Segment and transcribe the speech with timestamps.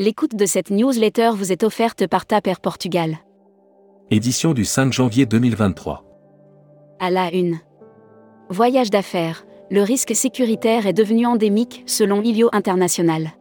[0.00, 3.18] L'écoute de cette newsletter vous est offerte par Taper Portugal.
[4.10, 6.04] Édition du 5 janvier 2023.
[6.98, 7.58] À la une.
[8.48, 9.44] Voyage d'affaires.
[9.70, 13.32] Le risque sécuritaire est devenu endémique selon Ilio International.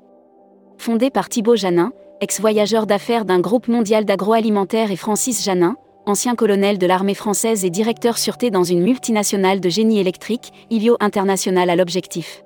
[0.78, 6.78] Fondé par Thibaut Janin, ex-voyageur d'affaires d'un groupe mondial d'agroalimentaire et Francis Janin, ancien colonel
[6.78, 11.78] de l'armée française et directeur sûreté dans une multinationale de génie électrique, Ilio International a
[11.78, 12.44] l'objectif.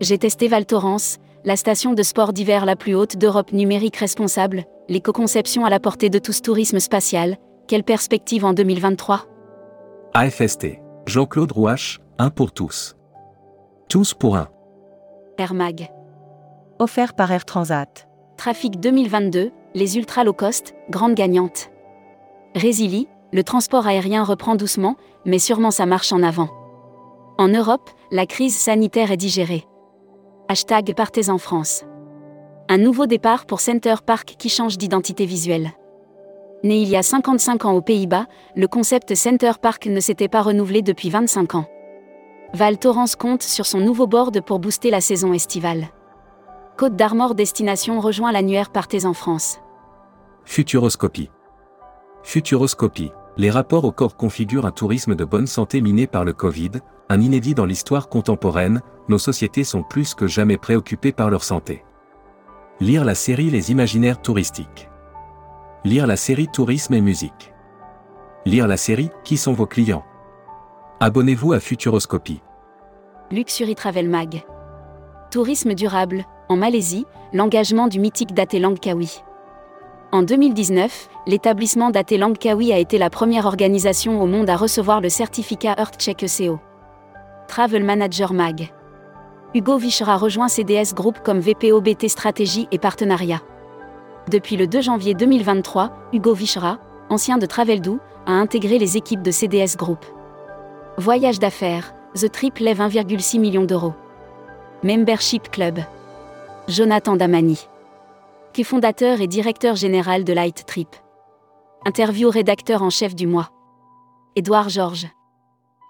[0.00, 4.64] J'ai testé Val Thorens, la station de sport d'hiver la plus haute d'Europe numérique responsable,
[4.88, 7.36] l'éco-conception à la portée de tous tourisme spatial,
[7.68, 9.26] quelle perspective en 2023
[10.14, 10.78] AFST.
[11.06, 12.96] Jean-Claude Rouache, un pour tous.
[13.90, 14.48] Tous pour un.
[15.36, 15.90] Air Mag.
[16.78, 18.08] Offert par Air Transat.
[18.38, 21.70] Trafic 2022, les ultra low cost, grande gagnante.
[22.54, 26.48] Résili, le transport aérien reprend doucement, mais sûrement sa marche en avant.
[27.36, 29.66] En Europe, la crise sanitaire est digérée.
[30.46, 31.84] Hashtag Partez en France.
[32.68, 35.70] Un nouveau départ pour Center Park qui change d'identité visuelle.
[36.62, 40.42] Né il y a 55 ans aux Pays-Bas, le concept Center Park ne s'était pas
[40.42, 41.66] renouvelé depuis 25 ans.
[42.52, 45.88] Val Thorens compte sur son nouveau board pour booster la saison estivale.
[46.76, 49.60] Côte d'Armor Destination rejoint l'annuaire Partez en France.
[50.44, 51.30] Futuroscopie.
[52.22, 53.12] Futuroscopie.
[53.36, 56.70] Les rapports au corps configurent un tourisme de bonne santé miné par le Covid,
[57.08, 61.84] un inédit dans l'histoire contemporaine, nos sociétés sont plus que jamais préoccupées par leur santé.
[62.80, 64.88] Lire la série Les imaginaires touristiques.
[65.84, 67.52] Lire la série Tourisme et musique.
[68.46, 70.04] Lire la série Qui sont vos clients?
[71.00, 72.40] Abonnez-vous à Futuroscopie.
[73.30, 74.44] Luxury Travel Mag.
[75.30, 79.22] Tourisme durable, en Malaisie, l'engagement du mythique Date Langkawi.
[80.14, 85.08] En 2019, l'établissement Date Langkawi a été la première organisation au monde à recevoir le
[85.08, 86.60] certificat EarthCheck ECO.
[87.48, 88.72] Travel Manager Mag.
[89.54, 93.40] Hugo Vichera rejoint CDS Group comme VPOBT Stratégie et Partenariat.
[94.30, 96.78] Depuis le 2 janvier 2023, Hugo Vichera,
[97.10, 100.04] ancien de Traveldoo, a intégré les équipes de CDS Group.
[100.96, 103.94] Voyage d'affaires, The Trip lève 1,6 million d'euros.
[104.84, 105.80] Membership Club.
[106.68, 107.66] Jonathan Damani.
[108.54, 110.86] Qui est fondateur et directeur général de Light Trip.
[111.84, 113.50] Interview rédacteur en chef du mois.
[114.36, 115.08] Édouard Georges.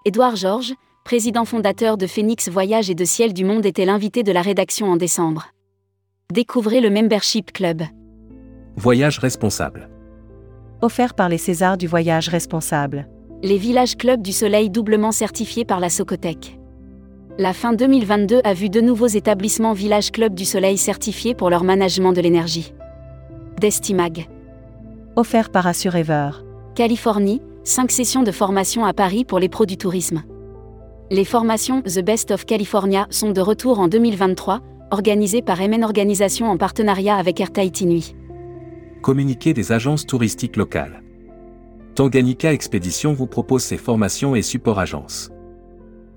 [0.03, 4.31] Édouard Georges, président fondateur de Phoenix Voyage et de Ciel du Monde, était l'invité de
[4.31, 5.45] la rédaction en décembre.
[6.33, 7.83] Découvrez le Membership Club.
[8.75, 9.87] Voyage responsable.
[10.81, 13.07] Offert par les Césars du voyage responsable.
[13.43, 16.57] Les villages clubs du soleil doublement certifiés par la Socotec.
[17.37, 21.65] La fin 2022 a vu de nouveaux établissements Village Club du Soleil certifiés pour leur
[21.65, 22.73] management de l'énergie.
[23.59, 24.29] Destimag.
[25.17, 26.29] Offert par Assurever.
[26.75, 30.23] Californie, 5 sessions de formation à Paris pour les pros du tourisme.
[31.11, 36.49] Les formations The Best of California sont de retour en 2023, organisées par MN Organisation
[36.49, 38.15] en partenariat avec Air Tahiti Nuit.
[39.01, 41.03] Communiqué des agences touristiques locales.
[41.95, 45.31] Tanganyika Expédition vous propose ses formations et support agences.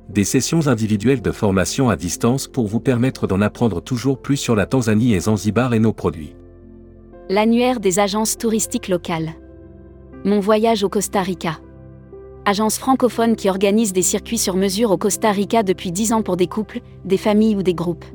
[0.08, 4.56] Des sessions individuelles de formation à distance pour vous permettre d'en apprendre toujours plus sur
[4.56, 6.34] la Tanzanie et Zanzibar et nos produits.
[7.28, 9.32] L'annuaire des agences touristiques locales.
[10.24, 11.58] Mon voyage au Costa Rica.
[12.46, 16.38] Agence francophone qui organise des circuits sur mesure au Costa Rica depuis 10 ans pour
[16.38, 18.06] des couples, des familles ou des groupes.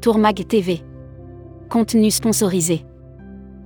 [0.00, 0.80] Tourmag TV.
[1.68, 2.84] Contenu sponsorisé.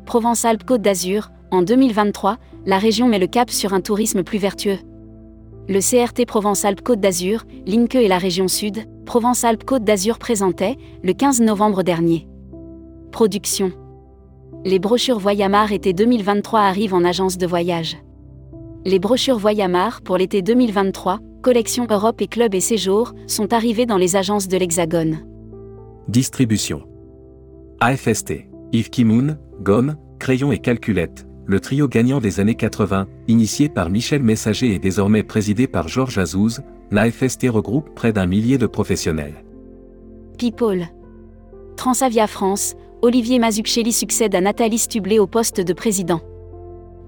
[0.04, 4.78] Provence-Alpes-Côte d'Azur, en 2023, la région met le cap sur un tourisme plus vertueux.
[5.68, 11.82] Le CRT Provence-Alpes-Côte d'Azur, Linke et la région Sud, Provence-Alpes-Côte d'Azur présentait, le 15 novembre
[11.82, 12.26] dernier.
[13.12, 13.72] Production.
[14.64, 17.98] Les brochures Voyamar été 2023 arrivent en agence de voyage.
[18.86, 23.98] Les brochures Voyamar pour l'été 2023, collection Europe et Club et Séjour, sont arrivées dans
[23.98, 25.18] les agences de l'Hexagone.
[26.08, 26.88] Distribution.
[27.80, 28.46] AFST.
[28.72, 34.22] Yves Kimoun, Gomme, Crayon et Calculette, le trio gagnant des années 80, initié par Michel
[34.22, 36.60] Messager et désormais présidé par Georges Azouz,
[36.90, 39.42] l'AFST regroupe près d'un millier de professionnels.
[40.36, 40.86] People.
[41.76, 46.20] Transavia France, Olivier Mazzucchelli succède à Nathalie Stublet au poste de président.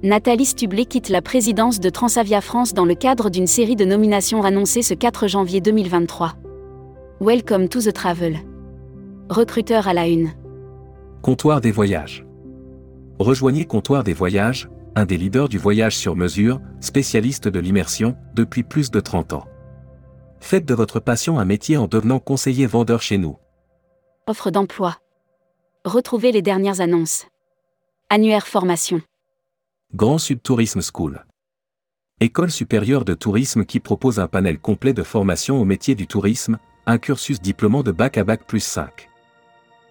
[0.02, 4.42] Nathalie Stublet quitte la présidence de Transavia France dans le cadre d'une série de nominations
[4.42, 6.32] annoncées ce 4 janvier 2023.
[7.20, 8.38] Welcome to the travel.
[9.28, 10.30] Recruteur à la une.
[11.20, 12.24] Comptoir des voyages.
[13.20, 18.62] Rejoignez Comptoir des voyages, un des leaders du voyage sur mesure, spécialiste de l'immersion, depuis
[18.62, 19.46] plus de 30 ans.
[20.40, 23.36] Faites de votre passion un métier en devenant conseiller vendeur chez nous.
[24.26, 24.96] Offre d'emploi.
[25.84, 27.26] Retrouvez les dernières annonces.
[28.08, 29.02] Annuaire formation.
[29.94, 31.26] Grand Sud Tourisme School.
[32.20, 36.56] École supérieure de tourisme qui propose un panel complet de formation au métier du tourisme,
[36.86, 39.09] un cursus diplômant de bac à bac plus 5.